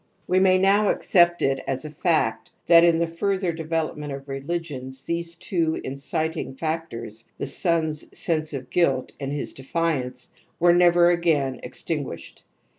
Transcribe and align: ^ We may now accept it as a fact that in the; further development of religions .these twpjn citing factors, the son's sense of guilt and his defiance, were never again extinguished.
^ 0.01 0.03
We 0.25 0.39
may 0.39 0.57
now 0.57 0.89
accept 0.89 1.43
it 1.43 1.63
as 1.67 1.85
a 1.85 1.91
fact 1.91 2.49
that 2.65 2.83
in 2.83 2.97
the; 2.97 3.05
further 3.05 3.51
development 3.53 4.11
of 4.11 4.27
religions 4.27 5.03
.these 5.03 5.35
twpjn 5.35 5.95
citing 5.95 6.55
factors, 6.55 7.25
the 7.37 7.45
son's 7.45 8.07
sense 8.17 8.51
of 8.53 8.71
guilt 8.71 9.11
and 9.19 9.31
his 9.31 9.53
defiance, 9.53 10.31
were 10.59 10.73
never 10.73 11.09
again 11.09 11.59
extinguished. 11.61 12.41